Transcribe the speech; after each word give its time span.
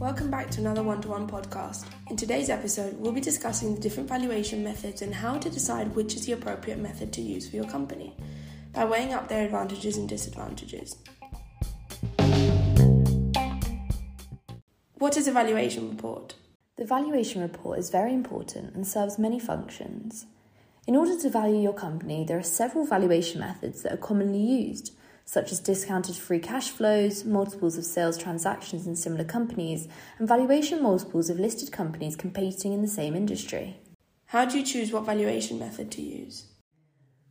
Welcome 0.00 0.30
back 0.30 0.50
to 0.52 0.60
another 0.60 0.82
one 0.82 1.02
to 1.02 1.08
one 1.08 1.28
podcast. 1.28 1.84
In 2.08 2.16
today's 2.16 2.48
episode, 2.48 2.96
we'll 2.98 3.12
be 3.12 3.20
discussing 3.20 3.74
the 3.74 3.80
different 3.82 4.08
valuation 4.08 4.64
methods 4.64 5.02
and 5.02 5.14
how 5.14 5.36
to 5.36 5.50
decide 5.50 5.94
which 5.94 6.14
is 6.14 6.24
the 6.24 6.32
appropriate 6.32 6.78
method 6.78 7.12
to 7.12 7.20
use 7.20 7.46
for 7.46 7.56
your 7.56 7.66
company 7.66 8.16
by 8.72 8.86
weighing 8.86 9.12
up 9.12 9.28
their 9.28 9.44
advantages 9.44 9.98
and 9.98 10.08
disadvantages. 10.08 10.96
What 14.94 15.18
is 15.18 15.28
a 15.28 15.32
valuation 15.32 15.90
report? 15.90 16.34
The 16.78 16.86
valuation 16.86 17.42
report 17.42 17.78
is 17.78 17.90
very 17.90 18.14
important 18.14 18.74
and 18.74 18.86
serves 18.86 19.18
many 19.18 19.38
functions. 19.38 20.24
In 20.86 20.96
order 20.96 21.20
to 21.20 21.28
value 21.28 21.60
your 21.60 21.74
company, 21.74 22.24
there 22.24 22.38
are 22.38 22.42
several 22.42 22.86
valuation 22.86 23.40
methods 23.40 23.82
that 23.82 23.92
are 23.92 23.98
commonly 23.98 24.40
used, 24.40 24.96
such 25.24 25.52
as 25.52 25.60
discounted 25.60 26.16
free 26.16 26.38
cash 26.38 26.70
flows, 26.70 27.24
multiples 27.24 27.78
of 27.78 27.84
sales 27.84 28.18
transactions 28.18 28.86
in 28.86 28.94
similar 28.96 29.24
companies, 29.24 29.88
and 30.18 30.28
valuation 30.28 30.82
multiples 30.82 31.30
of 31.30 31.40
listed 31.40 31.72
companies 31.72 32.16
competing 32.16 32.72
in 32.72 32.82
the 32.82 32.88
same 32.88 33.16
industry. 33.16 33.76
How 34.26 34.44
do 34.44 34.58
you 34.58 34.64
choose 34.64 34.92
what 34.92 35.06
valuation 35.06 35.58
method 35.58 35.90
to 35.92 36.02
use? 36.02 36.46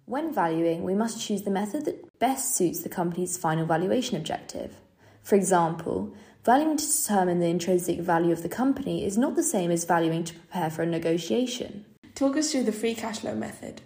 When 0.06 0.34
valuing, 0.34 0.84
we 0.84 0.96
must 0.96 1.26
choose 1.26 1.44
the 1.44 1.52
method 1.52 1.86
that 1.86 2.20
best 2.20 2.56
suits 2.56 2.82
the 2.82 2.90
company's 2.90 3.38
final 3.38 3.66
valuation 3.66 4.18
objective. 4.18 4.76
For 5.22 5.36
example, 5.36 6.14
valuing 6.44 6.78
to 6.78 6.86
determine 6.86 7.40
the 7.40 7.48
intrinsic 7.48 8.00
value 8.00 8.34
of 8.34 8.44
the 8.44 8.50
company 8.50 9.06
is 9.06 9.18
not 9.18 9.36
the 9.36 9.44
same 9.44 9.72
as 9.72 9.86
valuing 9.86 10.26
to 10.26 10.34
prepare 10.34 10.70
for 10.70 10.82
a 10.82 10.86
negotiation. 10.86 11.86
Talk 12.16 12.36
us 12.36 12.52
through 12.52 12.64
the 12.64 12.74
free 12.74 12.96
cash 12.96 13.20
flow 13.20 13.36
method. 13.36 13.82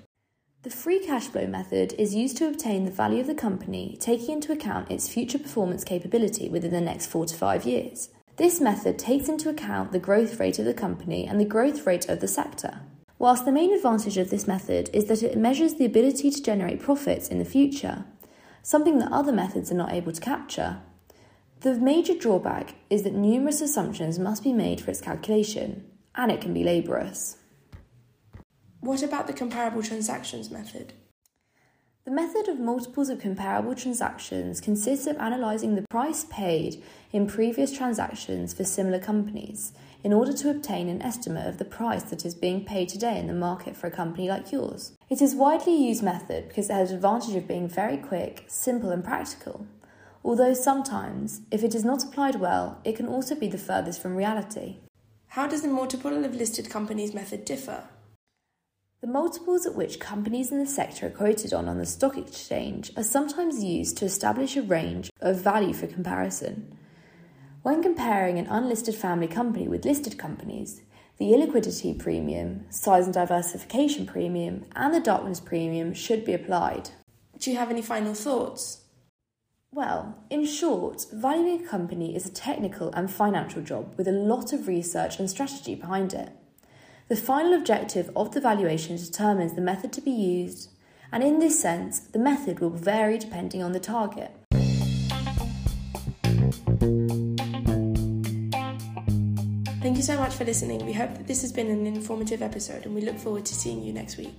The 0.64 0.72
free 0.72 1.00
cash 1.00 1.28
flow 1.28 1.46
method 1.46 1.94
is 2.00 2.16
used 2.16 2.38
to 2.38 2.48
obtain 2.48 2.84
the 2.84 2.92
value 2.92 3.22
of 3.22 3.28
the 3.28 3.36
company, 3.36 3.96
taking 4.00 4.36
into 4.36 4.52
account 4.52 4.90
its 4.90 5.08
future 5.08 5.38
performance 5.38 5.84
capability 5.84 6.50
within 6.50 6.72
the 6.72 6.82
next 6.82 7.06
four 7.08 7.26
to 7.28 7.36
five 7.36 7.64
years. 7.64 8.10
This 8.38 8.60
method 8.60 8.98
takes 8.98 9.30
into 9.30 9.50
account 9.50 9.92
the 9.92 10.00
growth 10.00 10.40
rate 10.40 10.58
of 10.58 10.66
the 10.66 10.74
company 10.74 11.28
and 11.28 11.40
the 11.40 11.46
growth 11.46 11.86
rate 11.86 12.10
of 12.10 12.22
the 12.22 12.28
sector. 12.28 12.82
Whilst 13.20 13.46
the 13.46 13.52
main 13.52 13.72
advantage 13.72 14.18
of 14.18 14.32
this 14.32 14.48
method 14.48 14.90
is 14.94 15.06
that 15.06 15.24
it 15.24 15.38
measures 15.38 15.76
the 15.76 15.86
ability 15.86 16.32
to 16.32 16.44
generate 16.44 16.82
profits 16.82 17.30
in 17.30 17.38
the 17.38 17.46
future, 17.46 18.06
something 18.64 18.98
that 18.98 19.12
other 19.12 19.32
methods 19.32 19.72
are 19.72 19.76
not 19.76 19.94
able 19.94 20.12
to 20.12 20.22
capture, 20.22 20.82
the 21.62 21.76
major 21.76 22.16
drawback 22.16 22.76
is 22.90 23.04
that 23.04 23.14
numerous 23.14 23.62
assumptions 23.62 24.20
must 24.20 24.44
be 24.44 24.54
made 24.54 24.82
for 24.82 24.92
its 24.92 25.02
calculation, 25.02 25.86
and 26.16 26.32
it 26.32 26.42
can 26.42 26.54
be 26.54 26.64
laborious. 26.64 27.38
What 28.80 29.02
about 29.02 29.26
the 29.26 29.34
comparable 29.34 29.82
transactions 29.82 30.52
method? 30.52 30.94
The 32.06 32.12
method 32.12 32.48
of 32.48 32.60
multiples 32.60 33.10
of 33.10 33.20
comparable 33.20 33.74
transactions 33.74 34.62
consists 34.62 35.08
of 35.08 35.18
analysing 35.18 35.76
the 35.76 35.86
price 35.90 36.26
paid 36.30 36.84
in 37.12 37.28
previous 37.28 37.76
transactions 37.76 38.54
for 38.54 38.64
similar 38.64 39.00
companies 39.00 39.74
in 40.04 40.14
order 40.14 40.32
to 40.32 40.52
obtain 40.52 40.90
an 40.90 41.02
estimate 41.02 41.48
of 41.48 41.58
the 41.58 41.66
price 41.66 42.04
that 42.04 42.24
is 42.24 42.36
being 42.36 42.64
paid 42.64 42.88
today 42.88 43.20
in 43.20 43.28
the 43.28 43.34
market 43.34 43.76
for 43.76 43.88
a 43.88 43.92
company 43.92 44.30
like 44.30 44.52
yours. 44.52 44.94
It 45.10 45.22
is 45.22 45.34
a 45.34 45.38
widely 45.38 45.76
used 45.76 46.04
method 46.04 46.48
because 46.48 46.70
it 46.70 46.74
has 46.74 46.90
the 46.90 46.96
advantage 46.96 47.36
of 47.36 47.48
being 47.48 47.68
very 47.68 47.98
quick, 47.98 48.46
simple, 48.48 48.92
and 48.92 49.04
practical. 49.04 49.66
Although 50.24 50.54
sometimes, 50.54 51.42
if 51.52 51.64
it 51.64 51.74
is 51.74 51.84
not 51.84 52.04
applied 52.04 52.36
well, 52.36 52.80
it 52.86 52.96
can 52.96 53.08
also 53.08 53.34
be 53.34 53.48
the 53.48 53.58
furthest 53.58 54.02
from 54.02 54.16
reality. 54.16 54.78
How 55.30 55.48
does 55.48 55.64
the 55.64 55.68
multiple 55.68 56.24
of 56.24 56.36
listed 56.36 56.70
companies 56.70 57.14
method 57.14 57.44
differ? 57.44 57.84
The 59.00 59.08
multiples 59.08 59.68
at 59.68 59.76
which 59.76 60.00
companies 60.00 60.52
in 60.52 60.58
the 60.58 60.66
sector 60.66 61.06
are 61.06 61.12
quoted 61.12 61.54
on 61.54 61.70
on 61.70 61.78
the 61.78 61.86
stock 61.86 62.18
exchange 62.18 62.92
are 62.98 63.04
sometimes 63.04 63.64
used 63.64 63.96
to 63.98 64.06
establish 64.06 64.58
a 64.58 64.64
range 64.64 65.12
of 65.22 65.40
value 65.44 65.74
for 65.74 65.86
comparison. 65.86 66.76
When 67.62 67.84
comparing 67.84 68.40
an 68.40 68.48
unlisted 68.48 68.96
family 68.96 69.28
company 69.28 69.68
with 69.68 69.86
listed 69.86 70.18
companies, 70.18 70.82
the 71.20 71.26
illiquidity 71.26 71.98
premium, 72.00 72.66
size 72.72 73.06
and 73.06 73.14
diversification 73.14 74.08
premium, 74.08 74.66
and 74.76 74.92
the 74.92 75.00
darkness 75.00 75.40
premium 75.40 75.94
should 75.94 76.26
be 76.26 76.34
applied. 76.34 76.90
Do 77.38 77.52
you 77.52 77.58
have 77.58 77.70
any 77.70 77.84
final 77.84 78.16
thoughts? 78.16 78.82
Well, 79.72 80.24
in 80.32 80.48
short, 80.48 81.06
valuing 81.14 81.64
a 81.64 81.68
company 81.68 82.16
is 82.16 82.26
a 82.26 82.34
technical 82.34 82.92
and 82.94 83.12
financial 83.12 83.62
job 83.62 83.94
with 83.96 84.08
a 84.08 84.12
lot 84.12 84.54
of 84.54 84.68
research 84.68 85.20
and 85.20 85.30
strategy 85.30 85.76
behind 85.76 86.16
it. 86.16 86.32
The 87.10 87.16
final 87.16 87.54
objective 87.54 88.12
of 88.18 88.34
the 88.34 88.42
valuation 88.42 88.98
determines 88.98 89.54
the 89.54 89.62
method 89.62 89.94
to 89.94 90.02
be 90.02 90.12
used, 90.12 90.72
and 91.10 91.24
in 91.24 91.40
this 91.40 91.58
sense, 91.58 92.02
the 92.02 92.20
method 92.20 92.60
will 92.60 92.70
vary 92.70 93.18
depending 93.18 93.64
on 93.64 93.72
the 93.72 93.80
target. 93.80 94.30
Thank 99.80 99.96
you 99.96 100.04
so 100.04 100.18
much 100.18 100.36
for 100.36 100.44
listening. 100.44 100.86
We 100.86 100.92
hope 100.92 101.16
that 101.16 101.28
this 101.28 101.42
has 101.44 101.54
been 101.54 101.70
an 101.70 101.88
informative 101.88 102.42
episode 102.42 102.86
and 102.86 102.94
we 102.94 103.00
look 103.00 103.18
forward 103.18 103.46
to 103.46 103.56
seeing 103.56 103.82
you 103.82 103.94
next 103.94 104.18
week. 104.18 104.38